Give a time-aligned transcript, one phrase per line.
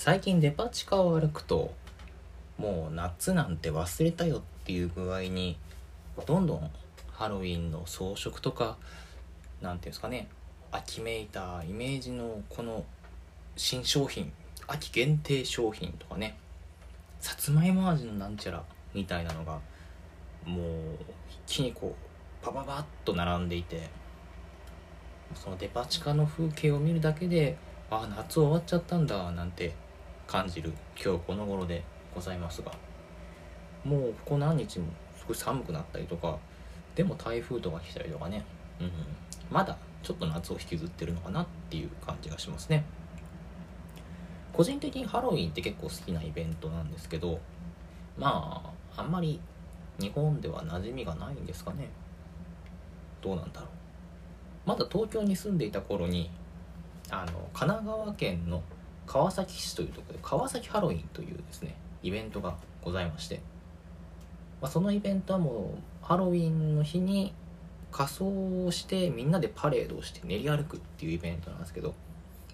[0.00, 1.74] 最近デパ地下を歩くと
[2.56, 5.58] もう夏なんて忘れたよっていう具合に
[6.24, 6.70] どんどん
[7.10, 8.76] ハロウィンの装飾とか
[9.60, 10.28] 何ていうんですかね
[10.70, 12.84] 秋めいたイメージのこの
[13.56, 14.32] 新商品
[14.68, 16.38] 秋限定商品とかね
[17.18, 18.62] さつまいも味のなんちゃら
[18.94, 19.58] みたいなのが
[20.44, 20.64] もう
[21.48, 23.90] 一気にこうパパパッと並んでいて
[25.34, 27.56] そのデパ地下の風景を見るだけで
[27.90, 29.74] ああ夏終わっちゃったんだなんて
[30.28, 30.72] 感じる
[31.02, 31.82] 今日この頃で
[32.14, 32.70] ございますが
[33.82, 36.36] もうここ何日もすごい寒くなったりとか
[36.94, 38.44] でも台風とか来たりとかね、
[38.78, 38.90] うん、
[39.50, 42.84] まだちょっと夏を引きずってるのかなっていう感じがしますね。
[44.52, 47.38] 個人的にハロウィンって結構好きなイベントなんですけど
[48.18, 49.40] まああんまり
[49.98, 51.88] 日本では馴染みがないんですかね。
[53.22, 53.70] どうなんだろう。
[54.66, 56.30] まだ東京に住んでいた頃に
[57.10, 58.62] あの神奈川県の
[59.08, 63.40] 川崎市というところで川崎ハロウィンというですねイベントがございまして、
[64.60, 67.32] まあ、そのイベントはもうハロウィンの日に
[67.90, 71.94] 仮装をしてみんなでパレードをして練り歩くっていうイベントなんですけど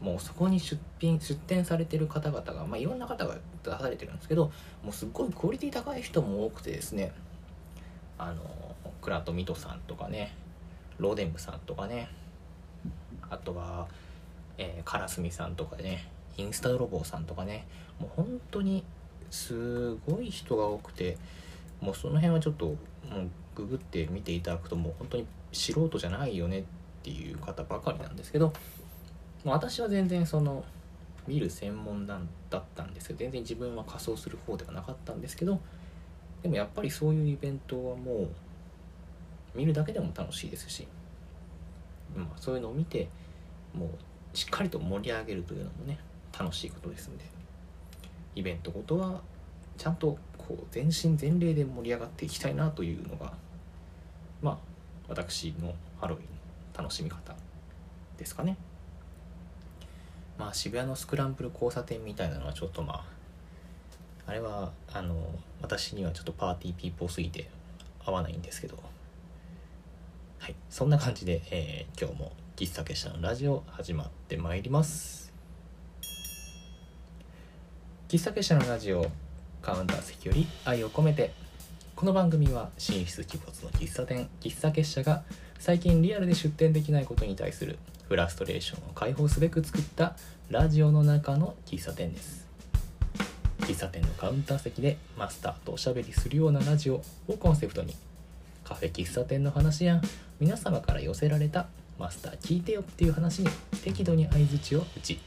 [0.00, 7.12] もうそこに出品出展されてる方々が、まあ、いろんな方が出されてるんですけどもうすっごいクオリティ高い人も多くてですね
[8.16, 8.42] あの
[9.02, 10.36] クラトミトさんとかね
[10.98, 12.08] ローデンムさんとかね
[13.28, 13.88] あとは、
[14.56, 17.66] えー、カラスミさんとかねインスタ泥棒さんとかね
[17.98, 18.84] もう本当に
[19.30, 21.16] すごい人が多くて
[21.80, 22.76] もうその辺はちょっともう
[23.54, 26.62] ググって見ていただくともう本当に素人じゃないよねっ
[27.02, 28.52] ていう方ばかりなんですけど
[29.44, 30.64] 私は全然その
[31.26, 32.18] 見る専門だ
[32.56, 35.60] ったんですけど全然自分は仮装する方ではなかったんですけど
[36.42, 38.28] でもやっぱりそういうイベントはもう
[39.54, 40.86] 見るだけでも楽しいですし、
[42.14, 43.08] まあ、そういうのを見て
[43.74, 45.98] もうしっかりと盛り上げるというのもね
[46.38, 47.24] 楽しいことですんで
[48.34, 49.20] イベントごとは
[49.76, 53.32] ちゃんとこう全身全霊で盛り上がっていきたいなというのが
[54.42, 54.58] まあ
[55.08, 57.34] 私のハロウィンの楽しみ方
[58.16, 58.56] ですかね。
[60.38, 63.04] まあ渋谷のスクランブル交差点みたいなのはちょっとまあ
[64.26, 65.14] あれはあの
[65.62, 67.48] 私にはちょっとパーティーピーポーすぎて
[68.04, 68.76] 合わないんですけど。
[70.44, 75.23] はいそんな感じで、えー、今日も喫茶結社のラジオ始まってまいります。
[78.14, 79.10] 喫茶結社のラジオ
[79.60, 81.32] カウンター席より愛を込めて
[81.96, 85.24] この番組は寝室鬼没の喫茶店喫茶結社が
[85.58, 87.76] 最近リアルで出店できないことに対する
[88.08, 90.14] フラストレーションを解放すべく作った
[90.48, 92.46] ラジオの中の喫茶店です。
[93.62, 97.96] 喫茶店のカウンター席でマスターとおしゃべりするようなラジオをコンセプトに
[98.62, 100.00] カフェ喫茶店の話や
[100.38, 101.66] 皆様から寄せられた
[101.98, 103.48] マスター聞いてよっていう話に
[103.82, 105.18] 適度に相づちを打ち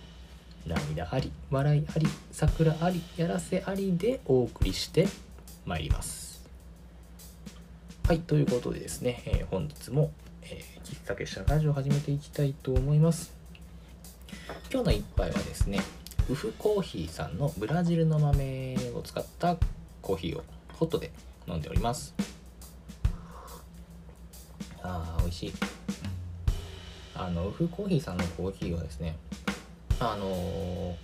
[0.67, 5.07] 涙あり笑いあり桜ありやらせありでお送りして
[5.65, 6.45] まいります。
[8.07, 10.11] はいということでですね、えー、本日も、
[10.43, 13.33] えー、喫茶結社ラジオを始めていきたいと思います。
[14.71, 15.79] 今日の一杯はですね
[16.29, 19.57] ウフコーヒーさんのブラジルの豆を使った
[20.01, 21.11] コーヒーをホットで
[21.47, 22.13] 飲んでおります。
[24.81, 25.53] あー美味しい。
[27.15, 29.15] あのウフコーヒーさんのコーヒーはですね
[29.99, 30.95] あの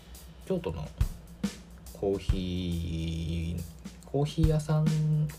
[0.46, 0.88] 京都の
[1.94, 3.64] コーヒー
[4.06, 4.86] コーヒー屋さん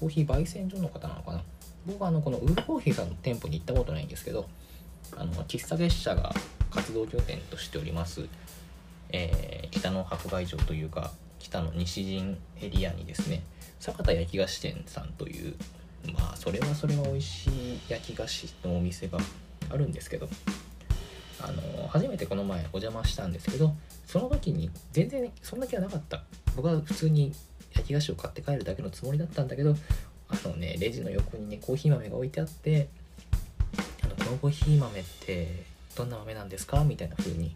[0.01, 1.43] コーヒー焙煎所の方なのかな。
[1.87, 4.49] 僕はあのこのウフコーヒーさんの店舗に行ったことないんですけど
[5.17, 6.33] あの喫茶月謝が
[6.71, 8.27] 活動拠点としております、
[9.11, 13.43] えー、北の迫害場というか北の西陣エリアにですね
[13.79, 15.55] 坂田焼き菓子店さんという
[16.19, 19.19] まあそれはそれは美味しい焼き菓子のお店が
[19.71, 20.29] あるんですけど
[21.45, 23.75] あの初めてこの前お邪魔したんですけど
[24.07, 26.25] その時に全然そんな気はなかった。
[26.57, 27.33] 僕は普通に
[27.73, 29.75] 焼き菓子を買って帰るだけのつもりだったんだけど
[30.29, 32.89] あのねレジの横にねコーヒー豆が置いてあって
[34.05, 35.65] あのこのコーヒー豆って
[35.97, 36.85] どんな豆なんですか？
[36.85, 37.55] みたいな風に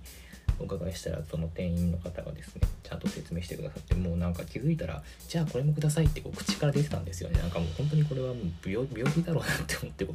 [0.61, 7.41] お伺いしたらその店員の方がですねちゃんと説明してくださってもうなんか気づいたらじゃあこれもくださいってこう口から出てたんですよね。
[7.41, 8.35] なんかもう本当にこれは
[8.67, 10.15] 病病気だろうなって思ってコ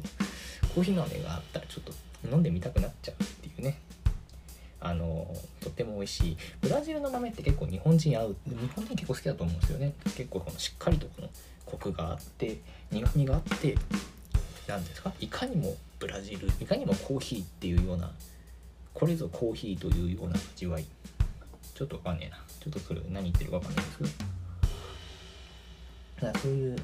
[0.80, 1.92] ーヒー豆があったらちょっと
[2.30, 3.78] 飲んでみたくなっちゃうっていうね。
[4.80, 6.36] あのとっても美味しい。
[6.60, 8.36] ブラジルの豆って結構日本人合う。
[8.46, 9.94] 日本人結構好きだと思うんですよね。
[10.04, 11.28] 結構このしっかりとこの
[11.64, 12.58] コクがあって
[12.90, 13.76] 苦みがあって
[14.66, 15.12] 何ですか？
[15.20, 18.10] いかにもブラジルいかにもコーヒーっていうような
[18.92, 20.84] これぞコーヒーというような味わい。
[21.74, 22.36] ちょっとわかんねえな。
[22.60, 24.10] ちょっとそれ何言ってるかわかんないですけど。
[26.40, 26.76] そういう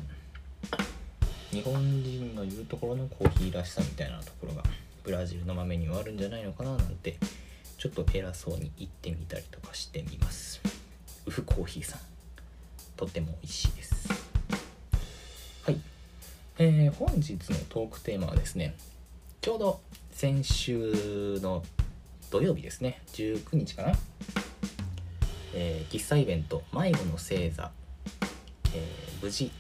[1.51, 4.63] 日本人の言うところのコーヒーらしさみたいなところが
[5.03, 7.17] ブラジルの豆に終わるんじゃないのかななんて
[7.79, 10.61] ちょっと偉そうに言ってみたりとかしてみます。
[11.27, 12.01] ウフコーヒーさん
[12.97, 14.09] とても美味しいです。
[15.63, 15.81] はい。
[16.59, 18.75] えー、本日のトークテーマはですね
[19.41, 19.81] ちょうど
[20.13, 21.63] 先週の
[22.31, 23.01] 土曜日ですね。
[23.15, 23.93] 19日かな、
[25.55, 27.71] えー、喫茶イベント迷子の星座、
[28.75, 29.51] えー、無事、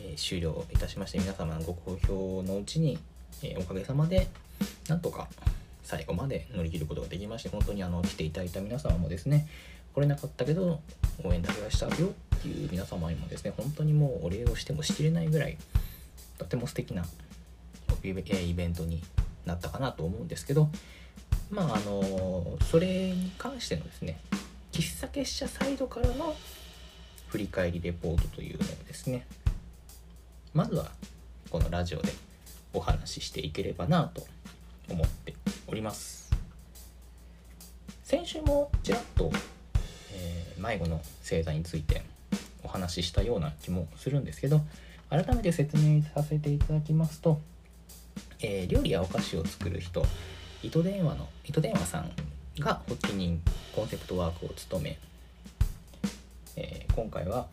[0.00, 2.98] えー、終了いたしまして皆様のご好評のうちに
[3.42, 4.28] えおかげさまで
[4.88, 5.28] なんとか
[5.82, 9.46] 最後まで乗り切ることができまして本当にあの来ていただいた皆様もですね
[9.94, 10.80] 来れなかったけど
[11.24, 15.56] 応援だけはしたよっていう皆様にもですね本当にもうお礼をしてもしきれないぐらい
[16.38, 17.04] とても素敵な
[18.02, 19.02] イベントに
[19.46, 20.68] なったかなと思うんですけど
[21.50, 24.20] まああのそれに関してのですね
[24.72, 26.34] 喫茶結社サイドからの
[27.28, 29.26] 振り返りレポートというのをですね
[30.52, 30.90] まずは
[31.50, 32.12] このラジオで
[32.76, 34.26] お話ししていければなと
[34.90, 35.34] 思って
[35.66, 36.26] おります。
[38.06, 39.32] 先週もちらっと、
[40.12, 42.02] えー、迷子の星座について
[42.62, 44.60] お話ししたような気もするんですけど
[45.10, 47.40] 改めて説明させていただきますと、
[48.40, 50.04] えー、料理やお菓子を作る人
[50.62, 52.12] 糸電話の糸電話さん
[52.60, 53.42] が発起人
[53.74, 54.98] コンセプトワークを務め、
[56.54, 57.48] えー、今回は、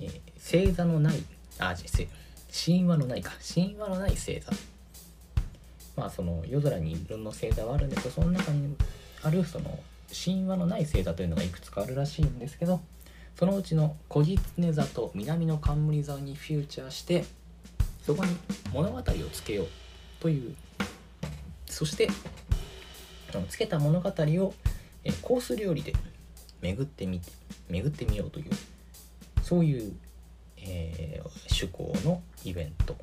[0.00, 1.22] えー、星座のない
[1.58, 1.74] あ
[2.64, 4.50] 神話のないか神話のない星座。
[5.96, 8.76] まあその夜空にいろんな星座はあるんですけどその中に
[9.22, 9.78] あるその
[10.12, 12.80] 神話のない星座というのがいくつかあるらしいんですけど
[13.36, 17.24] そのうちの子狐座と南の冠座にフューチャーして
[18.02, 18.36] そこに
[18.72, 19.02] 物語を
[19.32, 19.66] つけよう
[20.20, 20.54] という
[21.66, 22.08] そして
[23.48, 24.54] つけた物語を
[25.22, 25.92] コース料理で
[26.60, 27.30] 巡ってみて
[27.68, 28.50] 巡ってみようという
[29.48, 29.92] そういう、
[30.98, 32.96] え、趣向のイベント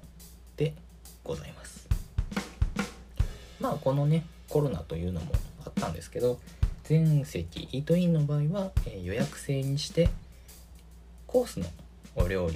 [0.58, 0.74] で
[1.24, 1.88] ございます。
[3.60, 5.32] まあこのねコロナというのも
[5.66, 6.40] あったんですけど
[6.84, 10.10] 全席イートインの場合は、え、予約制にして
[11.26, 11.66] コースの
[12.16, 12.56] お料理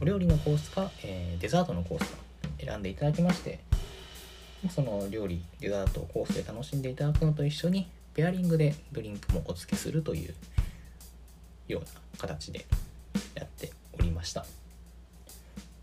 [0.00, 2.18] お料理のコースか、え、デザートのコースか
[2.64, 3.58] 選んでいただきまして
[4.70, 10.34] その料理デザートをコースで楽しんでいただくのと一緒にペアリングでドリンクもお付けするという
[11.68, 11.88] ような
[12.18, 12.66] 形で
[13.34, 14.46] やっておりました。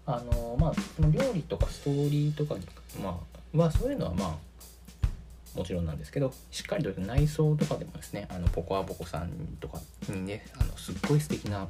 [0.05, 2.65] あのまあその料理とかストーリーとかに
[3.01, 3.19] ま
[3.55, 9.29] あはそういうのはまあもちろんなんですけどしっかりと内装とかでもですねあのポコアポコさん
[9.59, 9.79] とか
[10.09, 11.67] にねあのすっごい素敵な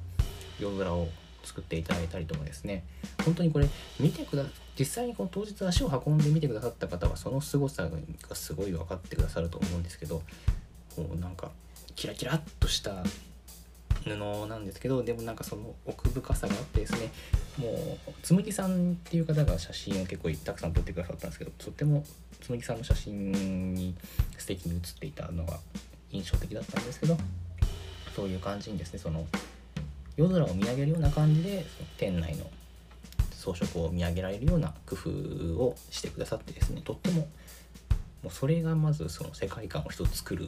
[0.60, 1.10] 夜空を
[1.44, 2.86] 作っていただいたりとかですね
[3.26, 3.68] 本当にこれ
[4.00, 4.46] 見てくだ
[4.80, 7.90] 実際にこの当日足を運んで見てくださった方はその凄さ
[8.30, 10.22] がすごい分かってくださると思うんですけど
[10.96, 11.52] こうなんか
[11.96, 13.04] キラキラっとした
[14.04, 17.12] 布なんですけどでもなんかその奥深さがあってですね
[17.58, 22.04] もうつむぎさんっていう方が写真を結構たくさん撮ってくださったんですけどとっても
[22.42, 23.96] つむぎさんの写真に
[24.38, 25.60] 素敵に写っていたのが
[26.12, 27.18] 印象的だったんですけど
[28.16, 29.26] そういう感じにですねその
[30.16, 31.66] 夜空を見上げるような感じで
[31.98, 32.46] 店内の
[33.32, 35.10] 装飾を見上げられるような工夫
[35.62, 37.28] をしてくださってですねとっても
[38.22, 40.46] もうそれがまずその世界観を一つ作る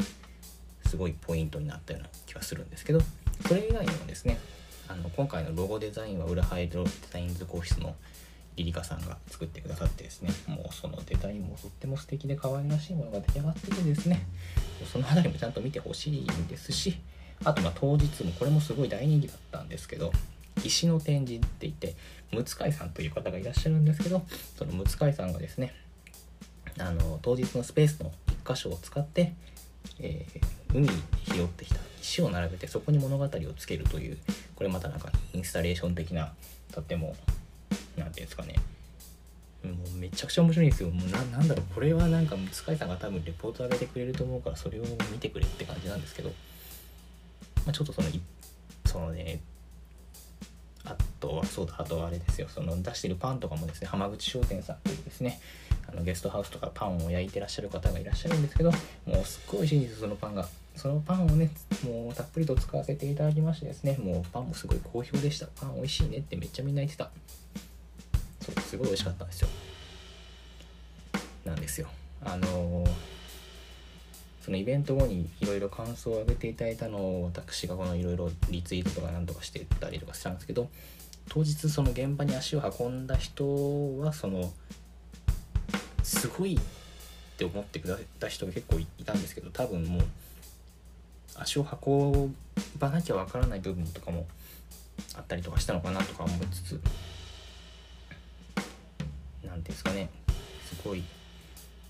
[0.85, 3.01] すごいポイントになったような気はするんですけど
[3.47, 4.39] それ以外にもですね
[4.87, 7.95] あの今回のロゴデザインは裏ハイドデザインズ講室の
[8.55, 14.25] リリカさんが作ってくださってですねもうそのデザインもとっても素敵で可愛らしいものが出来上がっててですね
[14.91, 16.97] その辺りもちゃんと見てほしいんですし
[17.43, 20.11] あとま当日もこれもすごい大人気だったんですけど
[20.63, 21.95] 石の展示って言って
[22.31, 24.21] ムツカイさんという方がいらっしゃるんですけど
[24.57, 25.73] そのムツカイさんがですね
[26.79, 28.11] あの当日のスペースの
[28.45, 29.33] 1箇所を使って、
[29.99, 30.89] えー、海に
[31.25, 34.17] 拾ってきた石を並べてそこに物語をつけるという
[34.55, 36.33] これまたなんかインスタレーション的な
[36.71, 37.15] とっても
[37.97, 38.55] 何ていうんですかね。
[39.63, 40.89] もうめちゃくちゃ面白いんですよ。
[40.89, 46.29] もうなんだろう、これはなんか、ムツカイさんが多分レポート上げてくれると思うから、それを見てくれって感じなんですけど、
[47.65, 48.07] まあ、ちょっとその
[48.85, 49.39] そのね
[51.25, 52.47] とそうだあとはあれですよ。
[52.47, 55.39] その出してるパンとかもですね浜口商店さんというですね
[55.87, 58.71] あのゲストハウスとかパンを焼いてらっしゃる方がいらっしゃるんですけど
[59.05, 60.47] もうすっごい美味しいんですそのパンが。
[60.75, 61.49] そのパンをね
[61.85, 65.47] もうたっぷりと使わせていただきましてですねもうパンもすごい好評でした。
[65.47, 67.09] パン美味しいねってめっちゃみんな言ってた。
[68.41, 69.47] そうすごい美味しかったんですよ。
[71.45, 71.87] なんですよ。
[72.23, 73.15] あのー
[74.45, 80.69] そのイベント後にいろいろ感想を上げていただいたのを私がこのいろいろリツイートとか何とかしてたりとかしたんですけど
[81.29, 84.51] 当日その現場に足を運んだ人はその
[86.03, 90.01] すごいって思ってくれた人が結構いたんですけど多分もう
[91.35, 92.33] 足を運
[92.79, 94.25] ばなきゃわからない部分とかも
[95.15, 96.81] あったりとかしたのかなとか思いつつ
[99.43, 100.09] 何ていうんですかね
[100.65, 101.03] すごい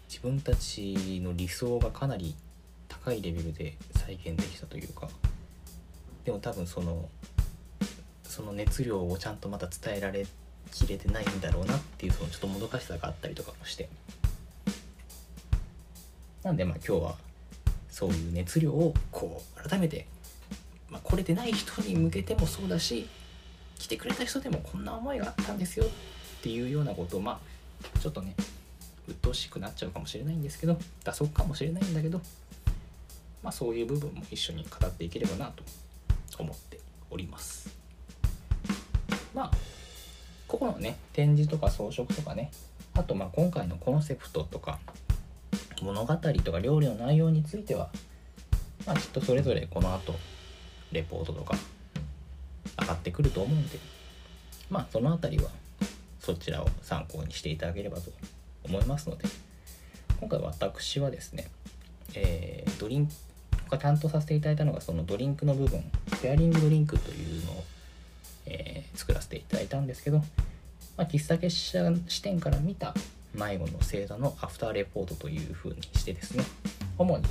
[0.10, 2.36] 自分たちの理想がかなり
[2.88, 5.08] 高いレベルで再現できたというか
[6.24, 7.08] でも多分その
[8.36, 10.27] その熱量をちゃんとまた伝えられ
[10.70, 13.88] きれてないんだろうなっていうそのちょっともどかしさがあったりとかもして。
[16.44, 17.15] なんでまあ今日は
[17.89, 20.06] そういう熱量をこう改めて、
[20.89, 23.08] まあ、来れてない人に向けてもそうだし
[23.80, 25.89] 来てくれた人でもこんな思いがあったんですよっ
[26.44, 27.39] ていうようなことをま
[27.96, 28.36] あちょっとね
[29.08, 32.20] 鬱陶しくなっちゃうかもしれないんですけど打足かもしれないんだけど
[33.42, 35.63] まあそういう部分も一緒に語っていければなと
[36.38, 37.75] 思っております。
[39.36, 39.51] まあ
[40.48, 42.50] ここのね展示とか装飾とかね
[42.94, 44.80] あとまあ今回のコンセプトとか
[45.82, 47.89] 物語とか料理の内容については
[48.88, 50.15] まあきっとそれぞれこの後
[50.94, 51.56] レポートとか
[52.80, 53.77] 上がってくると思うんで
[54.70, 55.51] まあその辺りは
[56.20, 58.12] そちらを参考にしていただければと
[58.63, 59.25] 思いますので
[60.20, 61.48] 今回私はですね、
[62.15, 63.13] えー、ドリンク
[63.70, 65.84] が担当させていただいたのがそのドリンクの部分
[66.22, 67.63] ペアリングドリンクというのを、
[68.46, 70.24] えー、作らせていただいたんですけど、ま
[70.98, 72.94] あ、喫茶結社視点から見た
[73.34, 76.44] 迷子の星座のアフターレポートというふうにしてですね
[76.98, 77.24] 主に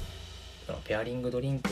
[0.67, 1.71] そのペアリングドリンク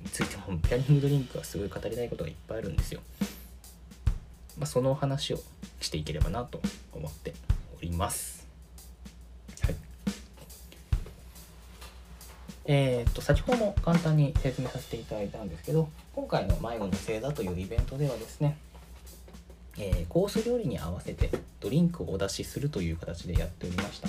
[0.00, 3.00] についても ペアリングドリンクはすごい語りたいことがいっぱいあるんですよ、
[4.58, 5.40] まあ、その話を
[5.80, 6.60] していければなと
[6.92, 7.34] 思って
[7.78, 8.41] おります。
[12.64, 18.56] えー、っと先ほども簡単に説明させていただいたんですけど今回の迷子の星座というイベントではですね
[19.78, 24.08] えー、コース料理に合わせてドリンクをお出しするという形でやっておりました。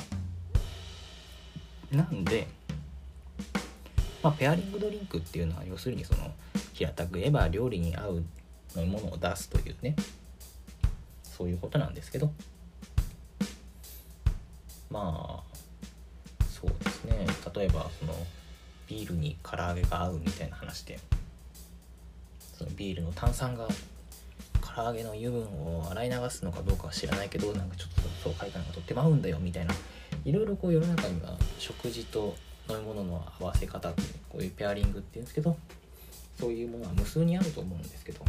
[1.96, 2.48] なんで、
[4.22, 6.32] まあ、ペアリングドリンクっていうのは要するにその
[6.74, 8.24] 平たく言えば料理に合う
[8.76, 9.96] 飲み物を出すというね
[11.24, 12.32] そういうことなんですけど。
[14.90, 15.56] まあ
[16.46, 17.26] そうですね。
[17.56, 18.14] 例えばその
[18.94, 21.00] ビールに唐揚げが合うみたいな話で。
[22.56, 23.68] そのビールの炭酸が
[24.62, 29.74] 唐揚げの油分を洗い流すのかどうかは知らないけどなんかちょっとそう書いたのがとっても合うんだよみたいな。
[30.24, 32.36] いろいろこう世の中には食事と
[32.70, 35.58] 飲み物の合わせ方っていうこういうペアリングっていうんですけど
[36.40, 38.24] そういうものは無数にあると思うんですけど。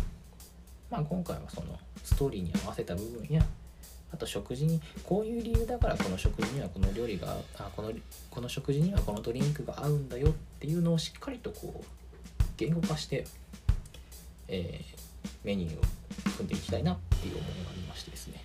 [0.90, 3.44] まあ今回はそのストーリーに合わせた部分や
[4.12, 7.92] あと食事にこういう理由だからこの食事にはこの料理があこの
[8.30, 11.84] この食事にはこのドリンクが合うんだよっていうのをしっかりとこう
[12.56, 13.24] 言語化して、
[14.48, 15.80] えー、メニューを
[16.36, 18.44] 組んでいきたいなっていう思いがありましてですね、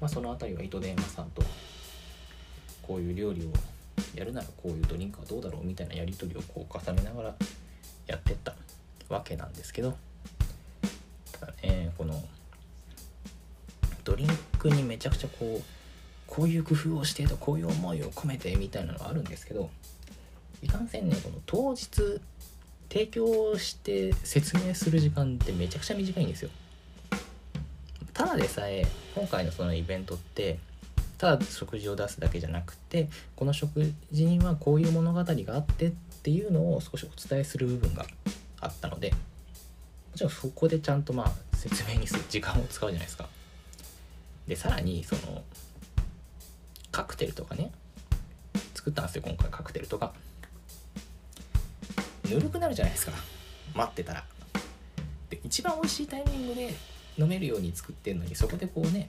[0.00, 1.42] まあ、その辺りは糸電話さんと
[2.82, 3.52] こういう料理を
[4.14, 7.34] やるならこういうドリンクはどうだろうみたいなやり取りをこう重ねながら
[8.06, 8.54] やってった
[9.08, 9.96] わけなんですけど
[11.38, 12.22] ただねこの
[14.04, 15.62] ドリンクにめちゃくちゃこう
[16.26, 19.70] こういう工夫をしてとこういう思いを込めてみたいなのはあるんですけど
[20.62, 22.20] いかんせんねこの当日
[22.88, 26.50] 提供して説明する時間ってめちゃくちゃ短いんですよ。
[28.12, 30.58] ただでさえ今回のそのイベントって
[31.16, 35.90] ただ食事を出すだけじゃなくてこの食事にはこういう物語があってっ
[36.22, 38.04] ていうのを少しお伝えする部分が
[38.60, 39.16] あったのでも
[40.16, 43.28] ちろんそこでちゃんとまあ説明にする時間を使うじゃないですか。
[44.50, 45.44] でさらにその
[46.90, 47.70] カクテルとかね
[48.74, 50.12] 作ったんですよ今回カクテルとか。
[52.28, 53.12] ぬるくなるじゃないですか。
[53.76, 54.24] 待ってたら。
[55.30, 56.74] で一番美味しいタイミングで
[57.16, 59.08] 飲めるように作ってんのにそこでこうね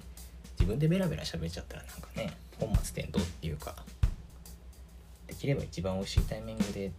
[0.60, 3.76] 自分でベラベラ喋っちゃったらなんかね本末転倒っていうか
[5.26, 6.92] できれば一番美味しいタイミングで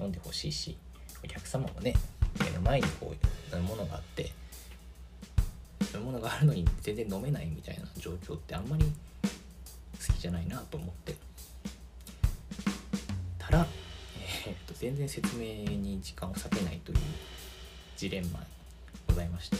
[0.00, 0.78] 飲んでほしいし
[1.22, 1.92] お客様もね
[2.40, 4.32] 目の前にこう飲み物があって
[5.96, 11.14] 飲み物があるのに全然飲めないみたいな状況ってあんまり好きじゃないなと思って。
[13.38, 13.66] たら
[14.46, 15.44] えー、っと全然説明
[15.76, 16.98] に時間を割けないという
[17.96, 18.40] ジレンマ
[19.06, 19.56] ございまして。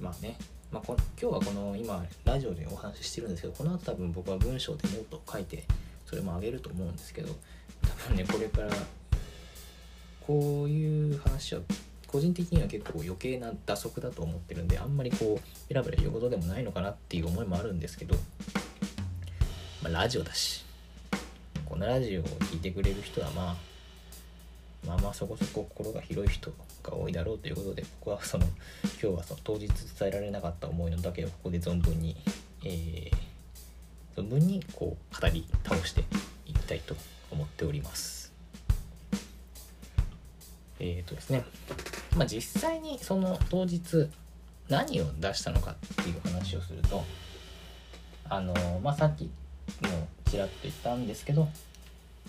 [0.00, 0.36] まあね、
[0.72, 5.64] まあ、今日はこの今ラジオでお話ししてるんですけどこの後多分僕は文章でノートを書いて
[6.06, 7.28] それもあげると思うんですけど
[7.82, 8.70] 多分ねこれから
[10.26, 11.60] こういう話は
[12.12, 18.14] 個人的には結構余計な蛇足だと思ってるんであんまりこうベラベラ言うことでもないのかなっていう思いもあるんですけど、
[19.82, 20.62] まあ、ラジオだし
[21.64, 23.56] このラジオを聴いてくれる人はまあ
[24.86, 26.52] まあまあそこそこ心が広い人
[26.82, 28.44] が多いだろうということで僕はその
[29.00, 32.16] 今日はその当日伝えられなかった思いのだけをここで存分に、
[32.64, 36.04] えー、存分にこう語り倒して
[36.46, 36.94] いきたいと
[37.30, 38.32] 思っております。
[40.78, 41.44] えっ、ー、とですね
[42.16, 44.08] まあ実際にその当日
[44.68, 47.04] 何を出したのかっていう話をすると
[48.28, 49.30] あのまあさっきも
[50.30, 51.48] ちらっと言ったんですけど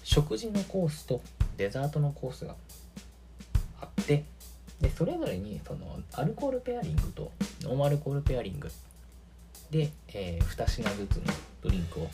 [0.03, 1.21] 食事のコースと
[1.57, 2.55] デザートのコースが
[3.81, 4.25] あって
[4.81, 8.69] でそれぞれにそのアルコールペアリングとノーマルコールペアリング
[9.71, 12.09] で、えー、2品ずつのドリンクを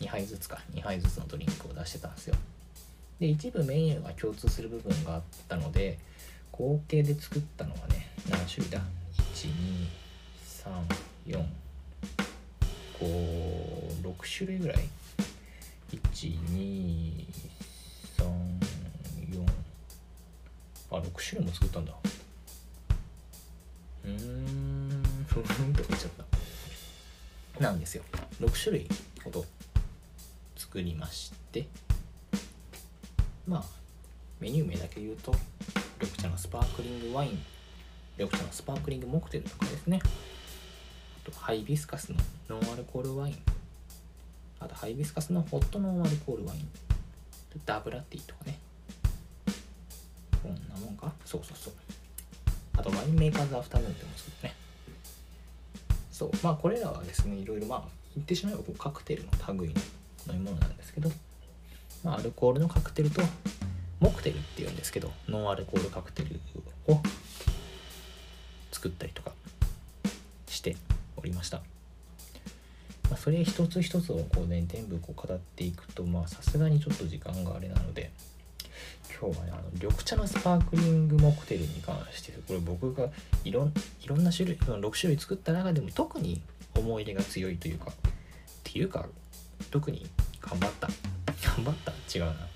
[0.00, 2.36] 2杯ずつか2杯ずつのドリンクを出してたんですよ。
[3.20, 5.98] で一部メニューが共通する部分があったので
[6.56, 8.80] 合計で作ったのはね何種類だ
[11.26, 11.44] ？12345
[13.00, 14.78] 6種類ぐらい
[16.12, 17.26] ？1234
[20.92, 21.92] あ6種類も作ったんだ。
[24.04, 25.02] うーん。
[25.26, 26.10] ふふんって言っちゃっ
[27.58, 28.04] たなんですよ。
[28.40, 28.88] 6種類
[29.24, 29.44] ほど
[30.56, 31.66] 作りまして。
[33.44, 33.64] まあ
[34.38, 35.34] メニュー名だけ言うと
[36.00, 37.38] 緑茶のスパークリングワイン。
[38.18, 40.00] 緑茶のスパークリングモクテルとかですね。
[40.02, 43.38] あとハイビスカスのノンアルコールワイン。
[44.60, 46.68] あとハイビスカスのホットノンアルコールワイン。
[47.64, 48.58] ダブラティとかね。
[50.42, 51.12] こんなもんか？
[51.24, 51.72] そうそうそう。
[52.76, 54.54] あとワインメーカーズアフタヌーンっても作るね。
[56.10, 56.30] そう。
[56.42, 57.82] まあこれらはですねいろいろまあ
[58.16, 59.80] 言ってしまえばこうカクテルの類の
[60.32, 61.10] 飲み物なんですけど。
[62.02, 63.22] まあアルコールのカクテルと
[64.04, 66.38] モクテルっていうんですけどノンアルコールカクテル
[66.92, 67.00] を
[68.70, 69.32] 作ったりとか
[70.46, 70.76] して
[71.16, 71.62] おりました、
[73.08, 78.10] まあ、それ一つ一つをこうね全部こう語っていくとまあさすがにちょっと時間があれなので
[79.18, 83.08] 今日はねあの緑茶のスパークリングモクテルに関してこれ僕が
[83.42, 86.42] いろんいろんな種類6種類作った中でも特に
[86.76, 87.94] 思い入れが強いというかっ
[88.64, 89.06] ていうか
[89.70, 90.06] 特に
[90.42, 90.88] 頑張った。
[91.42, 92.18] 頑張った。
[92.18, 92.53] 違うな。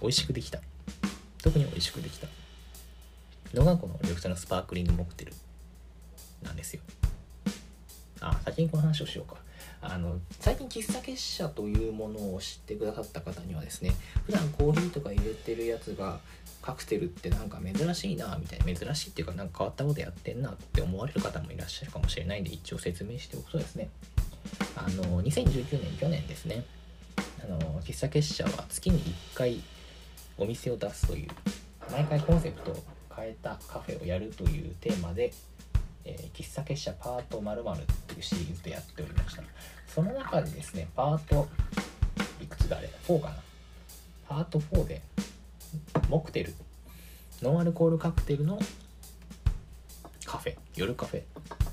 [0.00, 0.60] 美味しくできた
[1.42, 2.26] 特に美味しくできた
[3.54, 5.32] のがこの緑茶のスパークリングモクテル
[6.42, 6.82] なんですよ。
[8.20, 9.38] あ先にこの話をしようか。
[9.82, 13.92] あの最近喫茶結社というものを知ってくださった方にはですね
[14.26, 16.20] 普段コーヒーとか入れてるやつが
[16.60, 23.88] カクテルってなんか珍しいなみたいな珍しいっていうかなんか変わったことやってんなって思われる方もいらっしゃるかもしれないんで一応説明しておくとですね。
[24.76, 26.64] あの2019年去年ですね。
[27.42, 29.62] あの喫茶結社は月に1回
[30.40, 31.28] お店を出すという
[31.92, 32.82] 毎回コンセプトを
[33.14, 35.32] 変えたカフェをやるというテーマで、
[36.04, 39.42] えー、喫茶結社パート〇〇っていうシリーズでやっておりました。
[39.86, 41.48] その中でですねパート
[42.40, 43.34] いくつだあれ？4かな？
[44.28, 45.02] パート4で
[46.08, 46.54] モクテル
[47.42, 48.58] ノンアルコールカクテルの
[50.24, 51.22] カフェ夜カフェ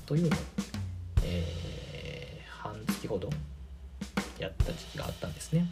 [0.06, 0.40] というのを、
[1.24, 3.30] えー、半月ほど
[4.38, 5.66] やった時期があったんですね。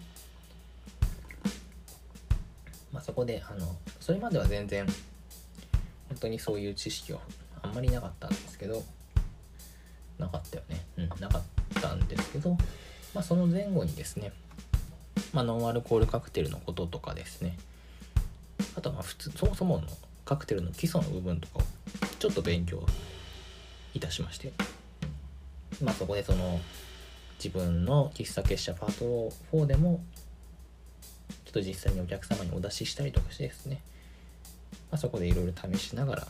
[2.96, 4.87] まあ、そこであのそれまでは全然
[6.09, 7.20] 本当にそういう知識は
[7.61, 8.82] あんまりなかったんですけど
[10.18, 10.87] なかったよね。
[10.96, 11.42] うんなかっ
[11.78, 12.56] たんですけど、
[13.12, 14.32] まあ、その前後にですね、
[15.35, 17.59] まあ、ノンアルコールカクテルのこととかですね。
[18.76, 19.82] あとはまあ普通そもそもの
[20.24, 21.62] カクテルの基礎の部分とかを
[22.18, 22.82] ちょっと勉強
[23.92, 24.54] いたしまして。
[25.82, 26.59] まあそこでその
[27.37, 30.02] 自分の喫茶結社パート4でも
[31.56, 33.80] と実際にお客様にお出ししたりとかしてですね、
[34.90, 36.26] まあ、そこでいろいろ試しながら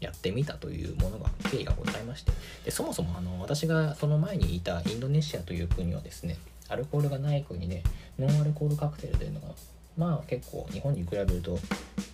[0.00, 2.32] やってみたというものが経緯がございまして。
[2.64, 6.36] でそもそもあの私がその前にいたインドネシアという国はですね
[6.68, 7.82] アルコールがない国で
[8.18, 9.48] ノンアルコールカクテルというのが
[9.96, 11.58] まあ結構日本に比べると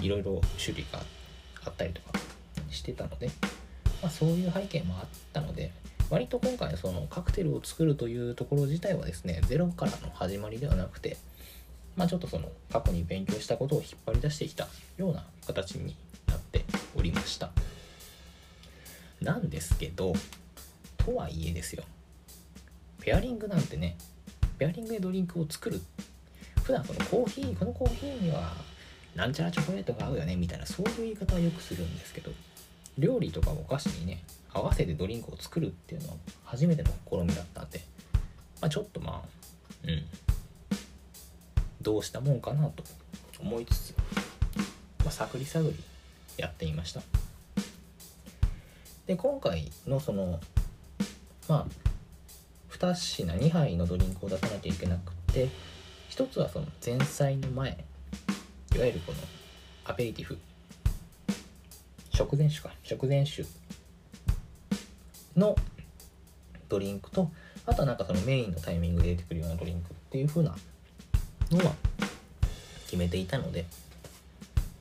[0.00, 1.00] いろいろ種類が
[1.64, 2.18] あったりとか
[2.70, 3.30] してたので、
[4.02, 5.70] まあ、そういう背景もあったので
[6.10, 11.16] 割と今回そのカクテルを作るというところ自体はですねゼロからの始まりではなくて
[11.98, 15.96] まあちょっとその過去に勉強したことを引っ張り出してきたような形に
[16.28, 16.64] なって
[16.96, 17.50] おりました。
[19.20, 20.12] なんですけど
[20.96, 21.82] とはいえですよ。
[23.00, 23.96] ペアリングなんてね
[24.58, 25.82] ペアリングでドリンクを作る。
[26.62, 28.52] 普段そのコーヒーこのコーヒーには
[29.16, 32.30] なんちゃらチョコレートが合うよねみたいなそういう言い方はよくするんですけど
[32.98, 37.80] 料理とかお菓子にね合わせてドリンクを作るっていうのは初めての試みだったんで、
[38.60, 39.28] まあ、ちょっとまあ
[39.84, 40.04] うん。
[41.88, 42.84] どうしたもんかなと
[43.40, 43.94] 思いつつ、
[44.98, 45.74] まあ、探り探り
[46.36, 47.00] やってみました。
[49.06, 50.38] で今回のその
[51.48, 51.66] まあ
[52.68, 55.48] 2品2杯のドリンクを出さなきゃいけなくて
[56.10, 57.70] 一つはその前菜の前
[58.76, 59.18] いわゆるこの
[59.86, 60.36] アペリティフ
[62.12, 63.46] 食前酒か食前酒
[65.34, 65.56] の
[66.68, 67.30] ドリンクと
[67.64, 70.54] あとはなんかそのメインのタイミングで出てくるようなドリンクっていう風な
[71.50, 71.74] のは
[72.84, 73.66] 決めていたので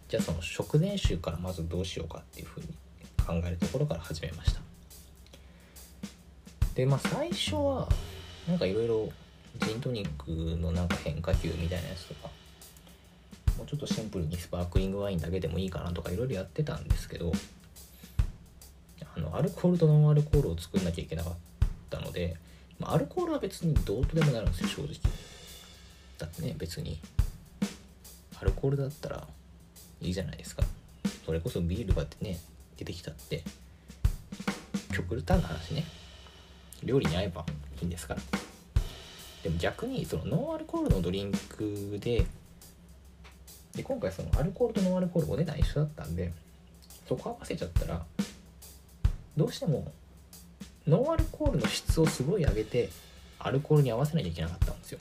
[0.09, 2.69] じゃあその食前酒からまずどうしようかっていう風に
[3.25, 4.61] 考えるところから始めました。
[6.75, 7.89] でまあ最初は
[8.47, 9.09] なんかいろいろ
[9.65, 12.29] ジントニックのなんか変化球みたいなやつとか
[13.57, 17.31] もうちょっとシンプルにスパークリングワインだけでもいいかなとかいろいろやってたんですけど
[19.15, 21.33] あのアルコールとノンアルコールを作んなきゃいけなかっ
[21.89, 22.35] たので、
[22.79, 24.93] まあ、アルコールは別にどうとでもなるんですよ正直。
[26.17, 26.99] だってね別に。
[28.39, 29.27] アルコールだったら
[29.99, 30.63] いいじゃないですか。
[31.25, 32.37] それこそビールがね
[32.77, 33.43] 出てきたって。
[34.93, 35.85] 極端な話ね。
[36.83, 37.45] 料理に合えば
[37.81, 38.21] いいんですから。
[39.43, 42.25] でも逆にそのノンアルコールのドリンクで
[43.75, 46.31] で今回そのアルコールとノンアルコールお値段一緒だったんで
[47.07, 48.03] そこ合わせちゃったら
[49.37, 49.91] どうしても
[50.87, 52.89] ノンアルコールの質をすごい上げて
[53.39, 54.99] アルコールに合わせなきゃいけなかったんですよ。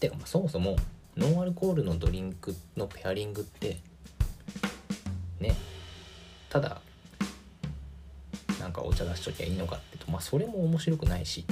[0.00, 0.76] てかまあそもそも
[1.16, 3.78] ノンアルコールのドリンクのペアリングって
[5.38, 5.54] ね
[6.48, 6.80] ただ
[8.58, 11.44] なんかお茶出しときゃいいのかってとまあそれも面白くないし。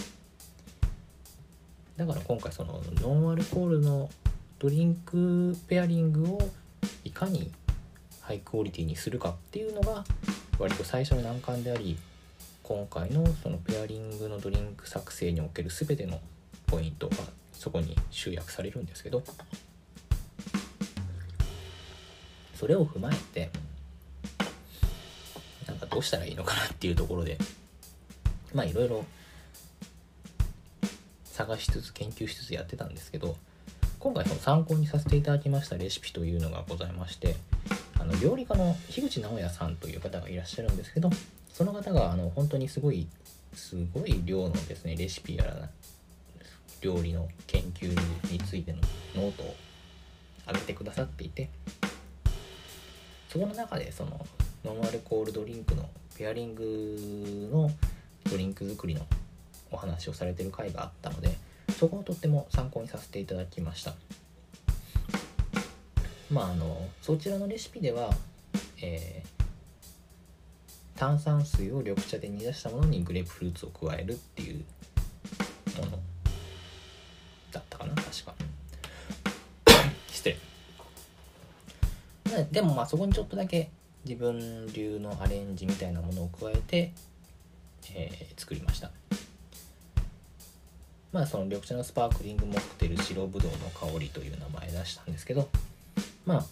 [1.98, 4.08] だから今回そのノンアルコールの
[4.60, 6.38] ドリンクペアリングを
[7.02, 7.50] いかに
[8.20, 10.04] ハイクオリティにするかっていうのが
[10.60, 11.98] 割と最初の難関であり
[12.62, 16.20] 今回のそのペアリングのドリンク作成における全ての
[16.68, 17.16] ポイントが
[17.58, 19.22] そこに集約されるんですけど
[22.54, 23.50] それを踏まえて
[25.66, 27.36] なんかどうしたらいいのかなっていうところで
[28.54, 29.04] まあいろいろ
[31.24, 33.36] 探しつつ研究しつつやってたんですけど
[33.98, 37.34] 今回その参考にさせていただきましたレシピというのがございまして
[37.98, 41.10] あの料理家の樋口直哉さんという方がいらっしゃるんですけど
[41.52, 43.08] その方があの本当にすごい
[43.52, 45.68] すごい量のですねレシピやら
[46.80, 47.88] 料理の研究
[48.30, 48.78] についての
[49.14, 49.54] ノートを
[50.46, 51.50] 上げてくださっていて
[53.28, 54.26] そこの中でその
[54.64, 57.70] ノンアルコールドリンクのペアリングの
[58.30, 59.06] ドリンク作りの
[59.70, 61.36] お話をされてる回があったので
[61.78, 63.94] そこをとっても参考にさせていただきました。
[66.30, 68.10] まああのそちらのレシピでは、
[68.82, 74.64] えー、炭酸水を緑茶で煮出したものにグレープフルーツを加えるっていう
[75.78, 75.98] もの
[77.78, 78.34] ったかな確か。
[80.10, 80.36] 失礼
[82.50, 83.70] でもまあそこにちょっとだけ
[84.04, 86.92] 自分流のアレンジみたいなものを加えて、
[87.94, 88.90] えー、作りました。
[91.12, 95.48] まあその緑茶のスパークリングモクテル白ぶどうの香りという名前出したんですけど
[96.26, 96.46] まあ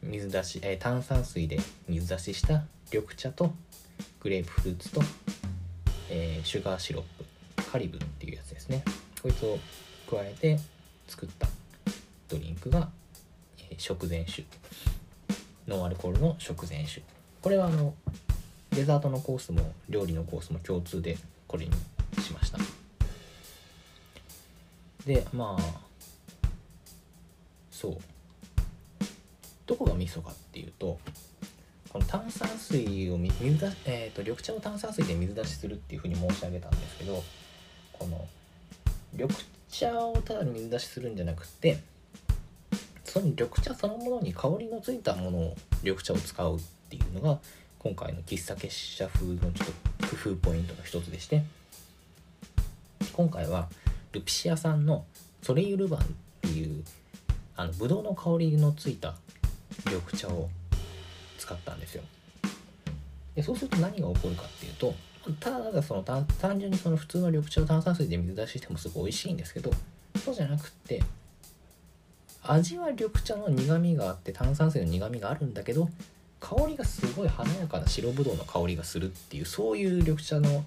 [0.00, 3.52] 水出し、えー、炭酸水で水出しした緑茶と
[4.20, 5.00] グレープフルーツと、
[6.08, 7.02] えー、シュガーシロッ
[7.56, 8.45] プカリブっていうやつ
[9.26, 9.58] こいつを
[10.08, 10.56] 加えて
[11.08, 11.48] 作った
[12.28, 12.88] ドリンクが、
[13.58, 14.44] えー、食前酒。
[15.66, 17.02] ノンアルコールの食前酒。
[17.42, 17.92] これはあの
[18.70, 21.72] デザートのコースも料理のコースも共通でこれに
[22.22, 22.58] しました。
[25.04, 25.80] でまあ
[27.72, 27.96] そう。
[29.66, 31.00] どこが味噌かっていうと
[31.92, 37.24] この炭酸水を水出えーと、緑茶を炭酸水で水出しするっていうふうに申し上げたんですけど
[37.92, 38.24] この
[39.12, 39.34] 緑
[39.68, 41.78] 茶をただ水出しするんじゃなくて
[43.04, 47.38] その緑茶そのものに香りのついたものを緑茶を使うっていうのが
[47.78, 49.52] 今回の喫茶結社風のちょっ
[50.00, 51.42] と工夫ポイントの一つでして
[53.12, 53.68] 今回は
[54.12, 55.04] ルピシアさんの
[55.42, 56.04] ソレイユルバンっ
[56.42, 56.84] ていう
[57.56, 59.14] あのブドウの香りのついた
[59.86, 60.50] 緑茶を
[61.38, 62.02] 使ったんですよ。
[63.34, 64.94] でそうすると何が起こるかっていうと
[65.40, 66.26] ただその単
[66.58, 69.70] 純にその普通の緑茶を炭酸水で水出ししてもすごい美味しいんですけど
[70.24, 71.02] そうじゃなくって
[72.42, 75.88] 味は緑茶の苦みがあって炭酸水の苦みがあるんだけど
[76.40, 80.64] 香りがすごい華やかな白ぶどうの香りがするっていうそういう緑茶の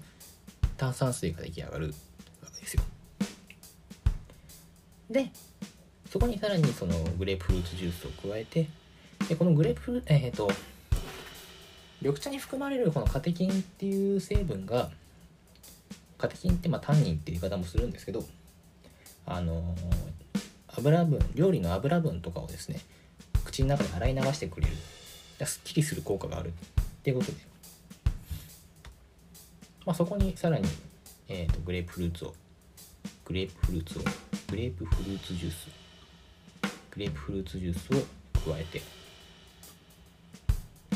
[0.76, 1.86] 炭酸水が出来上がる
[2.42, 2.82] わけですよ。
[5.10, 5.30] で
[6.10, 8.68] そこにさらにそのグレープフルーツジュースを加えて
[9.28, 10.50] でこのグレープフルえっ、と
[12.00, 14.90] 緑茶に含まれるこのカテキンっていう成分が
[16.18, 18.24] カテキンってまあタンニンっていう言い方もするんですけど
[19.26, 19.74] あの
[20.68, 22.80] 油分料理の油分とかをですね
[23.44, 24.72] 口の中で洗い流してくれる。
[25.46, 26.52] すっきりする効果があるっ
[27.02, 27.38] ていうことで、
[29.86, 30.68] まあ、そこにさらに、
[31.28, 32.34] えーと、グレープフルーツを
[33.24, 34.02] グレープフルーツを
[34.50, 35.68] グレープフルーツジュース。
[36.90, 38.99] グレープフルーツジュースを加えて。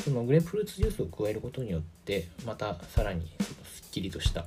[0.05, 3.27] そのグレープフルーツジュースを加えることによってまたさらに
[3.63, 4.45] すっきりとした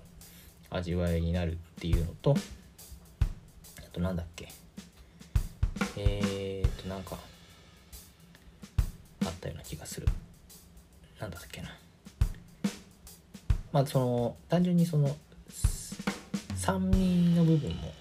[0.70, 2.36] 味わいになるっていうのと
[3.80, 4.48] あとなんだっけ？
[5.96, 7.16] えー、っとなんか
[9.24, 10.06] あったような気がする。
[11.18, 11.76] なんだっけな？
[13.72, 15.16] まあその単純にその
[16.54, 17.92] 酸味の部分も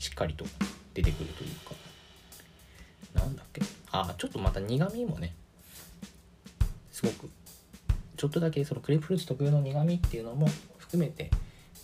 [0.00, 0.44] しっかりと
[0.92, 1.72] 出てくるというか。
[3.14, 3.62] なんだっけ？
[3.92, 5.32] あちょっとまた苦味もね
[6.96, 7.28] すごく。
[8.16, 11.30] ちょっとだけそのクレープフルーツ特有の苦味っていうのも含めて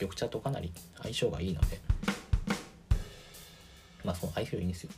[0.01, 0.73] 緑茶とかなり
[1.03, 1.79] 相性がいいので。
[4.05, 4.91] まあその相性いいんですよ。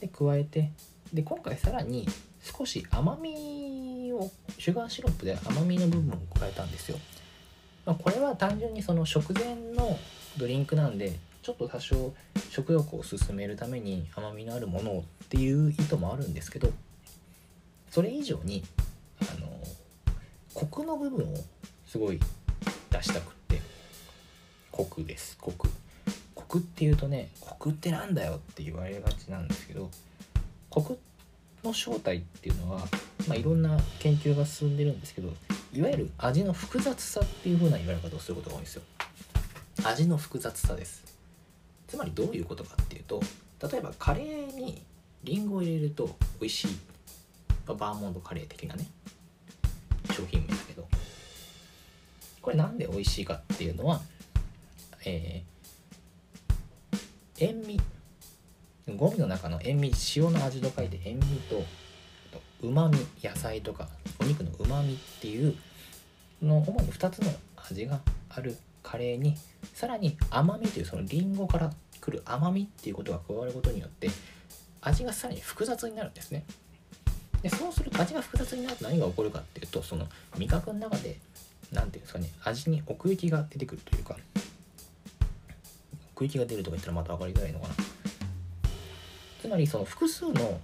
[0.00, 0.70] で加えて
[1.14, 2.06] で今回さらに
[2.42, 6.98] 少し甘みをシュガーシロップで甘みの部分を加えたんですよ、
[7.86, 9.98] まあ、これは単純にその食前の
[10.36, 12.14] ドリンクなんでちょっと多少
[12.50, 16.70] 食欲を進めるために甘みのあるものをっていう意図もあるんですけど
[17.98, 18.62] それ以上に
[19.20, 19.48] あの
[20.54, 21.36] コクの部分を
[21.84, 22.20] すごい
[22.90, 23.60] 出したくって
[24.70, 25.36] コクです。
[25.36, 25.68] コク。
[26.32, 29.90] コクっていうとねコクってなんだよって言われがちなんですけど
[30.70, 30.96] コク
[31.64, 32.78] の正体っていうのは、
[33.26, 35.32] まあ、いろんな研究が進んでるんですけど
[35.72, 38.82] いわゆる味の複雑さっていう風な言われ方をすることが多いんですよ。
[39.82, 41.02] 味の複雑さです。
[41.88, 43.20] つまりどういうことかっていうと
[43.68, 44.84] 例えばカレーに
[45.24, 46.87] リンゴを入れると美味しい。
[47.74, 48.86] バーモントカレー的なね
[50.12, 50.88] 商品名だけど。
[52.40, 54.00] これなんで美味しいかっていうのは
[55.04, 56.98] えー、
[57.40, 57.80] 塩味。
[58.96, 61.62] ゴミの中の塩味塩の味と書いて塩味と
[62.62, 65.54] うまみ野菜とかお肉のうまみっていう
[66.42, 68.00] の主に2つの味が
[68.30, 69.36] あるカレーに
[69.74, 74.08] さらに甘みというそのりんごからくる甘みっていうことが加わることによって
[74.80, 76.44] 味がさらに複雑になるんですね。
[77.42, 81.16] でそうすると味が複雑になると何が起こるかっていうとその味覚の中で
[81.72, 84.16] 何ていうんですかね味に奥行きが出てくるというか
[86.14, 87.74] 奥行きが出るとか言ったらまた分かりづらいのかな。
[89.40, 90.60] つまりその複数の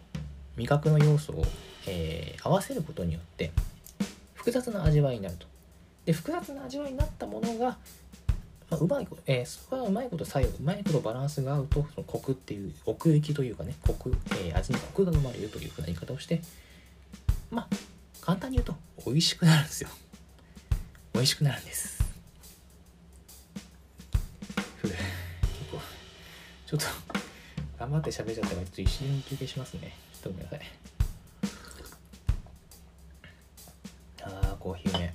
[0.57, 1.45] 味覚の要素を、
[1.87, 3.53] えー、合わせることによって
[4.35, 5.47] 複雑な味わいになると。
[6.05, 7.79] で複雑な味わいになったものが、
[8.75, 16.43] まあ、うまいこと、えー、それはうまいこと作用うまいことバランスが合うとそのコクっていう奥行きというかねコク、えー、味にコクが生まれるというふうな言い方をして
[17.51, 17.69] まあ
[18.21, 18.75] 簡単に言うと
[19.07, 19.91] 美味しくなるんですよ。
[21.13, 22.03] 美味しくなるんです。
[24.79, 24.99] ふぅ結
[25.71, 25.79] 構
[26.67, 26.87] ちょっと
[27.79, 29.95] 頑張って喋っちゃったからちょっと一瞬休憩しますね。
[30.15, 30.61] ちょっとごめんなさい。
[34.23, 35.15] ああコーヒーね。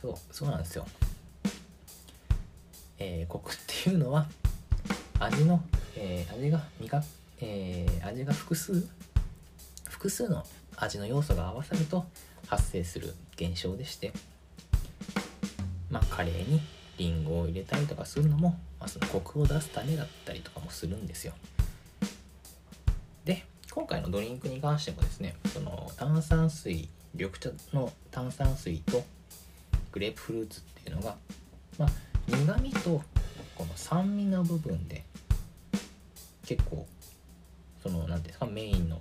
[0.00, 0.86] そうそうなんですよ。
[3.00, 4.28] えー、コクっていうのは
[5.18, 5.62] 味の、
[5.96, 7.02] えー、味が味が、
[7.40, 8.86] えー、味が複数
[9.88, 10.44] 複数の
[10.76, 12.04] 味の要素が合わさると
[12.46, 14.12] 発生する現象でして
[15.90, 16.60] まあカレーに
[16.98, 21.32] りんごを入れたりとかするのも、まあ、そのコクを出すためだったりとかもするんですよ。
[23.24, 29.02] で今回のドリンクに関してもですねその炭酸水緑茶の炭酸水と
[29.92, 31.16] グレープフルーツっていうのが、
[31.78, 31.88] まあ、
[32.30, 33.02] 苦味と
[33.54, 35.04] この酸味の部分で
[36.46, 36.86] 結構
[37.82, 39.00] その何ていうんですかメインの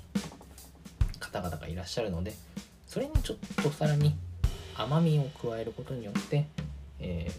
[1.20, 2.34] 方々がいらっしゃるので
[2.88, 4.16] それにちょっとさらに
[4.76, 6.48] 甘みを加えることによって、
[7.00, 7.30] え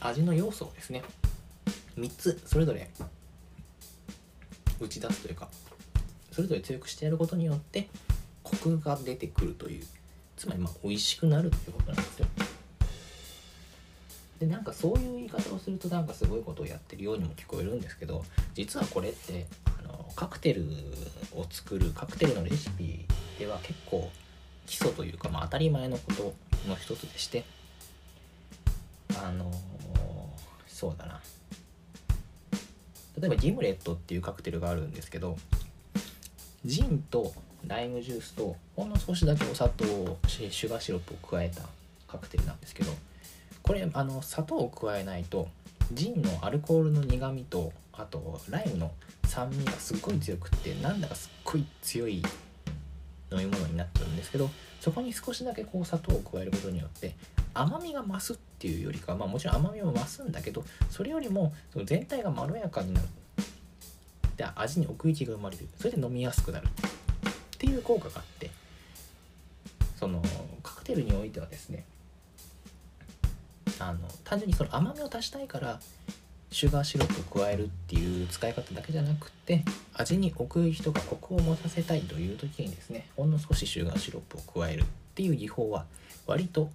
[0.00, 1.02] ー、味の要素をですね
[1.96, 2.90] 3つそれぞれ
[4.80, 5.48] 打ち出すというか
[6.30, 7.88] それぞれ強くしてやることによって
[8.42, 9.84] コクが出てくるという
[10.36, 12.26] つまりまあ美味しくなるということなんですよ。
[14.42, 18.24] でなんかそういう言い方をするとなんかすごいことをやってるようにも聞こえるんですけど
[18.54, 19.46] 実はこれって
[19.78, 20.66] あのカクテル
[21.36, 23.06] を作るカクテルのレシピ
[23.38, 24.10] では結構
[24.66, 26.34] 基礎というか、まあ、当たり前のこと
[26.68, 27.44] の一つでして
[29.16, 29.52] あの、
[30.66, 31.20] そうだな。
[33.20, 35.36] 例えばギムレットっていうカクテルがあるんですけど
[36.64, 37.32] ジンと
[37.64, 41.62] ライムジュースとほんの少しだけお砂糖をシュガーシロップを加えた
[42.08, 42.90] カクテルなんですけど
[43.62, 45.48] これあの砂糖を加えないと
[45.92, 48.92] ジンのアルコールの苦みとあとライムの
[49.26, 52.22] 酸味がすっごい強くってなんだかすっごい強い
[53.30, 57.14] 飲み物になっちゃうんですけどそこに少しだけこう砂糖を加えることによって
[57.54, 63.06] 甘みが増すっていうよりかまあもちろん甘みも増すんだけどそれよりもその全体がまろやかになる。
[64.36, 65.68] で味に奥行きが生まれる。
[65.76, 68.50] それで飲みやすくなるっていう効果があって
[69.98, 70.22] その
[70.62, 71.84] カクテルにおいてはですね
[73.88, 75.80] あの単純にその甘みを足したいから
[76.50, 79.64] シュガーシロップを加えるっていう使い方だけじゃなくて
[79.94, 85.86] 味に奥行きとかコクを持たせたいという時にですねほんの少しシュガーシロップを加えるっていう技法は
[86.26, 86.70] 割と、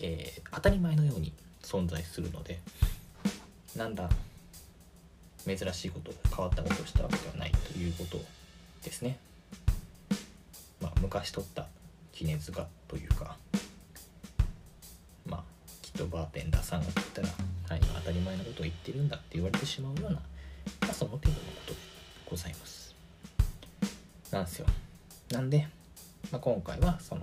[0.00, 2.58] えー、当たり前のように存在するので
[3.76, 4.08] なんだ
[5.46, 8.18] 珍しいこと変わったことをしたわけではないということ
[8.82, 9.18] ですね。
[10.80, 11.66] まあ、昔取った
[12.12, 13.36] 記図がというか
[15.96, 17.28] とバーテンダーさんが言ったら
[17.68, 20.20] はい、当たり前のことを言ってるんだって言われてしまうような、ま
[20.88, 21.78] あ、その程度のことで
[22.30, 22.94] ございます。
[24.30, 24.66] なんですよ。
[25.32, 25.66] なんで、
[26.30, 27.22] まあ、今回はその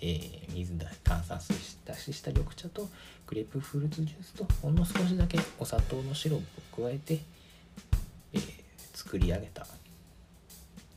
[0.00, 2.88] えー、水だ炭酸水出しした緑茶と
[3.26, 6.40] グレープフルーツジュースとほんの少しだけお砂糖のシロッ
[6.72, 7.20] プを加えて、
[8.32, 8.40] えー、
[8.94, 9.66] 作り上げた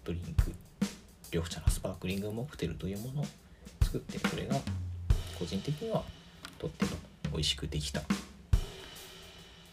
[0.05, 0.53] ドリンク。
[1.33, 3.25] 緑茶のスパークリングモクテルというものを
[3.83, 4.55] 作ってこれが
[5.41, 6.03] 個人的には
[6.59, 6.91] とっても
[7.31, 8.01] 美味しくできた。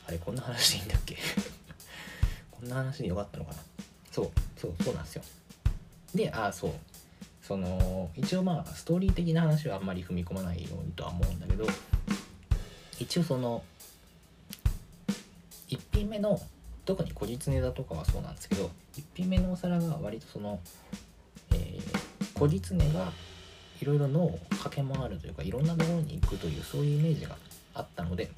[0.06, 1.18] あれこんな話でいいんだっけ？
[2.50, 3.58] こんな話でよかったのかな？
[4.10, 5.22] そうそうそうなんですよ。
[6.14, 6.72] でああそう。
[7.42, 11.66] その一応まあストーリー的な話はあんまり踏み込まないようにとは思うんだけど
[12.98, 13.62] 一応その
[15.68, 16.40] 1品目の
[16.84, 20.60] 特に小実ネタとかはそうなんですけど1品目のお皿が割とその、
[21.52, 23.12] えー、小実ネが
[23.80, 27.36] いろいろ脳を駆け回るというかいろんなところに行くというそういうイメージが
[27.74, 28.30] あったので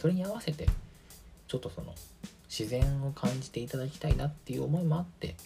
[0.00, 0.66] それに合わせて
[1.46, 1.94] ちょっとその
[2.48, 5.36] 自然を感じていただきたいなっていう思いもあって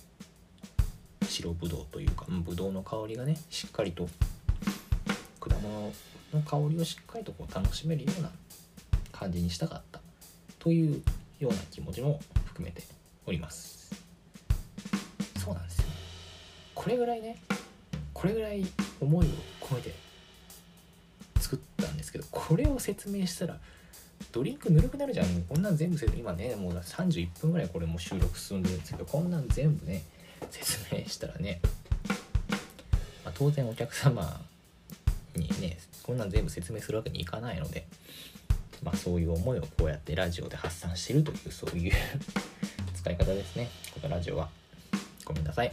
[1.28, 4.08] 白ぶどうというかぶどうの香りがねしっかりと
[5.40, 5.92] 果物
[6.32, 8.30] の香りをしっかりとこう楽しめるような
[9.12, 10.00] 感じにしたかった
[10.58, 11.02] という
[11.40, 12.82] ような気持ちも含めて
[13.26, 13.92] おります。
[15.38, 15.84] そうなんですよ。
[16.74, 17.36] これぐらいね
[18.14, 18.64] これぐらい
[19.00, 19.28] 思いを
[19.60, 19.94] 込めて
[21.40, 23.58] 作ったんですけどこれを説明したら
[24.32, 25.26] ドリンクぬるくなるじゃん。
[25.42, 30.02] こんなん全部今ねもう31分ぐらいこれも収録進んでるんですけどこんなん全部ね
[30.50, 31.60] 説明したらね、
[33.24, 34.40] まあ、当然お客様
[35.36, 37.86] にねこんなん全部説明するわけにいかないので、
[38.82, 41.92] まあ、そういう思いをこうやってラジオで発散してるというそういう
[42.94, 43.68] 使い方ですね。
[43.92, 44.48] このラジオは。
[45.24, 45.72] ごめんなさい、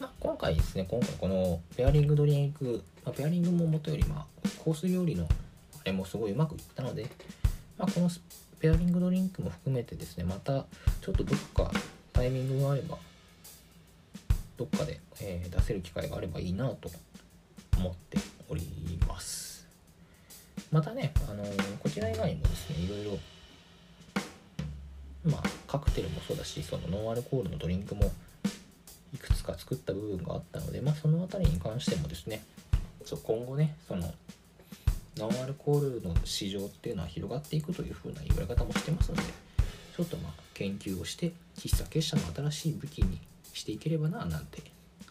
[0.00, 5.28] まあ、今回ですね今回このペアリングドリンク、まあ、ペアリングももとよりまあコース料理のあ
[5.84, 7.06] れもすごいうまくいったので、
[7.78, 8.10] まあ、この
[8.58, 10.64] ペアリングドリンクも含めてですねまた
[11.00, 11.70] ちょっとどこか
[12.12, 12.98] タイミングがあれば
[14.56, 16.90] どっかで、えー、出せる機会があればいいなと
[17.76, 19.66] 思っております。
[20.70, 23.18] またね、あのー、こちら以外にもですねいろいろ
[25.30, 28.10] まあカクテルもそうだしそのノンアルコールのドリンクも
[29.24, 32.42] くつか作った部分があったのでまあその辺りに関してもですね
[33.04, 34.12] そう今後ねその
[35.16, 39.22] ノンアルコールの市場っていうのは広がっていくというふうな言われ方もしてますので
[39.96, 43.18] ちょっとまあ研究をして喫茶結社の新しい武器に
[43.52, 44.62] していければななんて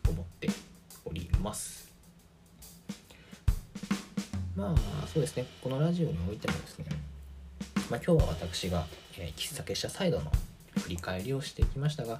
[0.08, 0.50] 思って
[1.06, 1.92] おります。
[4.56, 5.46] まあそうですね。
[5.62, 6.86] このラジオにおいてもですね、
[7.90, 8.86] まあ、今日は私が、
[9.18, 10.32] えー、喫茶結社サイドの
[10.84, 12.20] 振り返りをしていきましたが、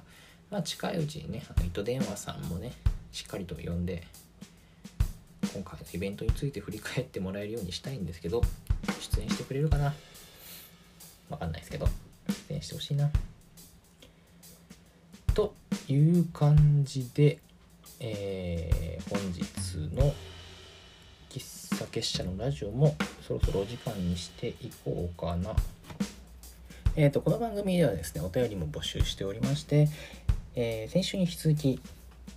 [0.54, 2.70] まあ、近いうちにねあの糸電話さんもね
[3.10, 4.04] しっかりと呼んで
[5.52, 8.40] 今回のイベントについて振り返ってもらえるようにしたいんですけど
[9.00, 9.92] 出演してくれるかな？
[11.28, 11.88] わかんないですけど
[12.48, 13.10] 出演してほしいな
[15.34, 15.52] と
[15.88, 17.38] いう感じで、
[17.98, 19.42] えー、本日
[19.96, 20.14] の
[21.30, 22.94] 喫茶結社のラジオも
[23.26, 25.50] そろそろお時間にしていこうかな。
[26.96, 29.88] えっ、ー、と、この番組ではですね、お便りも募集しておりまして、
[30.56, 31.80] えー、先週に引き続き、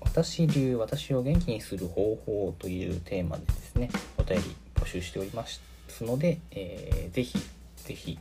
[0.02, 5.62] 私流私を元気にする方法というテーマでですねお便り募集しております
[6.02, 7.38] ので、えー、ぜひ
[7.78, 8.18] ぜひ、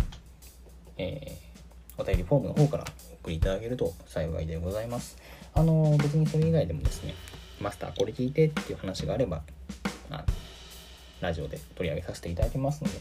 [0.97, 5.17] えー、お便りフォームの方からお送りいただけると幸いでございます。
[5.55, 7.15] あの別にそれ以外でもですね
[7.61, 9.43] マスターこれ聞いてっていう話があれば、
[10.11, 10.25] まあ、
[11.21, 13.01] ラジオで取り上げさせていただきますので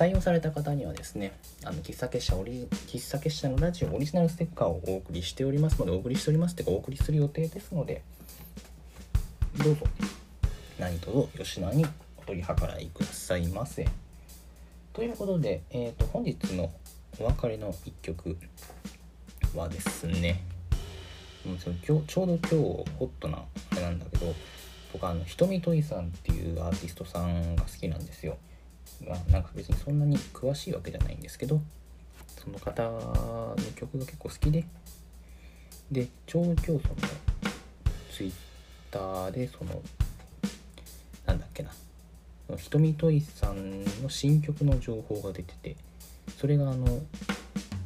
[0.00, 8.02] 採用された方にはですね、あの喫茶結社オリ喫茶結社のラジオオリジナルステッカーをお送りしておりますので、お送りしておりますというか、お送りする予定ですので、
[9.62, 9.86] どうぞ
[10.78, 11.84] 何卒吉野に
[12.16, 13.86] お取り計らいくださいませ。
[14.94, 16.72] ということで、えーと、本日の
[17.18, 18.38] お別れの一曲
[19.54, 20.42] はですね、
[21.44, 24.34] もうその今日ちょうど今日ホットなあれなんだけど
[24.94, 28.38] 僕あのひとみといさんっていうアーティストさんが好きなんですよ。
[29.06, 31.60] まあ、なんか別にそんなに詳しいわけじゃないんですけど
[32.42, 34.64] その方の曲が結構好きで
[35.90, 36.80] でちょうど今日その
[38.12, 38.32] ツイッ
[38.90, 39.82] ターでその
[41.26, 41.70] なんだっけな
[42.56, 45.76] ひとみといさんの新曲の情報が出てて
[46.38, 46.86] それがあの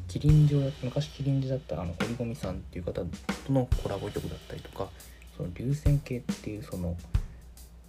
[0.09, 3.07] キリンジョ昔キリンジだったあの堀米さんっていう方と
[3.53, 4.89] のコラボ曲だったりとか
[5.37, 6.97] その流線形っていうその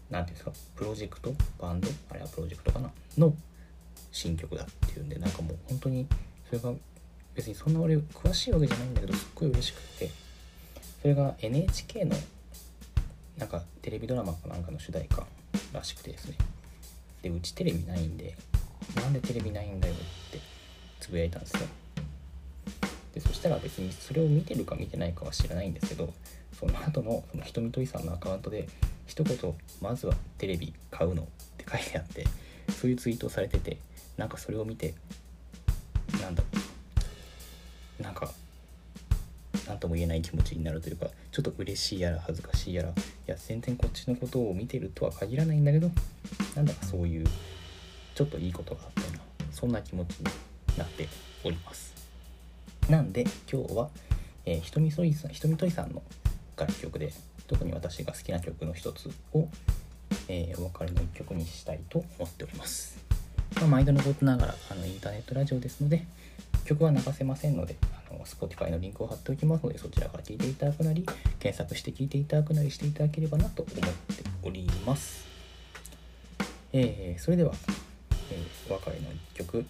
[0.10, 0.51] 何ていうんですか？
[0.76, 1.34] プロジェクト？
[1.60, 1.88] バンド？
[2.10, 2.91] あれはプロジェクトかな？
[3.18, 3.34] の
[4.12, 6.08] 新曲だっていうんでなんかもう本当に
[6.47, 6.72] それが
[7.34, 10.10] 別にそんな俺詳しいわけじゃないんだけどすっごい嬉しくて
[11.01, 12.16] それが NHK の
[13.38, 15.26] なんかテレビドラマかなんかの主題歌
[15.74, 16.38] らしくてですね。
[17.22, 18.36] でうちテレビないんで
[18.95, 19.97] なんでテレビないんだよっ
[20.32, 20.39] て
[20.99, 21.68] つぶやいたんですよ。
[23.14, 26.14] でそしたら別にそれを見てるか見てないかは知らないんですけど
[26.58, 28.68] その後のそのひとみといさんのアカウントで
[29.06, 31.26] 一言「まずはテレビ買うの」っ
[31.58, 32.26] て書いてあって
[32.72, 33.78] そういうツイートされてて
[34.18, 34.93] なんかそれを見て
[36.22, 36.47] なんだろ
[37.99, 38.03] う。
[38.03, 38.34] なんか
[39.68, 42.93] 何とも言えない気持ちになるというかちょっと嬉しいやら恥ずかしいやらい
[43.26, 45.89] や全然こっちのことを見てるとは限らないんだけど
[46.56, 47.26] なんだかそういう
[48.14, 49.20] ちょっといいことがあったような
[49.51, 50.26] そんな気持ちに
[50.78, 51.08] なって
[51.43, 51.93] おります。
[52.89, 53.89] なんで今日は、
[54.45, 56.03] えー、ひとみそいさんひとみといさんの
[56.56, 57.12] 楽曲で
[57.48, 59.48] 特に私が好きな曲の一つを、
[60.28, 62.98] えー、お別れの一曲にしたいと思っております。
[63.58, 66.06] まあ、毎度のことながらあのインターネットラジオですので
[66.66, 67.78] 曲は流せませんので
[68.10, 71.06] あの Spotify のリンクを貼っておきますのでそちらから聴いていただくなり
[71.39, 75.26] 検索して聴いていただくなりしていただければなと思っております、
[76.74, 77.54] えー、それでは、
[78.32, 79.66] えー、お別れの1曲。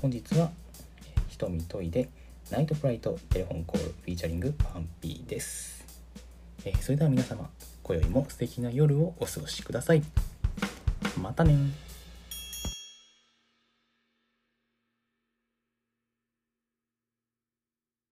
[0.00, 0.52] 本日は
[1.28, 2.08] 「一十三十一で
[2.52, 5.77] Night Flight Telephone Call featuring PUNPEE」です、
[6.64, 7.48] えー、それでは皆様
[7.82, 10.02] 今宵も素敵な夜をお過ごしください。
[11.20, 11.56] またね